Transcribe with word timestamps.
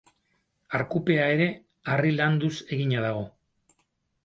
Arkupea 0.79 1.27
ere 1.33 1.47
harri 1.95 2.15
landuz 2.17 2.51
egina 2.79 3.07
dago. 3.07 3.23